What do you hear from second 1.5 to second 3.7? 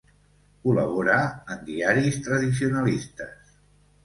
en diaris tradicionalistes.